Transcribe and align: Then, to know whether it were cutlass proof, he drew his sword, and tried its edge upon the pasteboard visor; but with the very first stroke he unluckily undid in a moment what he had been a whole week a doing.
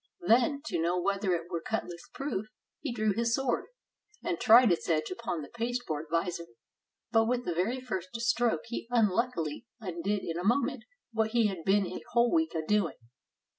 Then, 0.21 0.63
to 0.65 0.81
know 0.81 0.99
whether 0.99 1.35
it 1.35 1.47
were 1.51 1.61
cutlass 1.61 2.09
proof, 2.11 2.47
he 2.79 2.91
drew 2.91 3.13
his 3.13 3.35
sword, 3.35 3.65
and 4.23 4.39
tried 4.39 4.71
its 4.71 4.89
edge 4.89 5.11
upon 5.11 5.43
the 5.43 5.49
pasteboard 5.49 6.07
visor; 6.09 6.47
but 7.11 7.25
with 7.25 7.45
the 7.45 7.53
very 7.53 7.79
first 7.79 8.19
stroke 8.19 8.61
he 8.65 8.87
unluckily 8.89 9.67
undid 9.79 10.23
in 10.23 10.39
a 10.39 10.43
moment 10.43 10.85
what 11.11 11.33
he 11.33 11.45
had 11.49 11.63
been 11.63 11.85
a 11.85 12.01
whole 12.13 12.33
week 12.33 12.55
a 12.55 12.65
doing. 12.65 12.97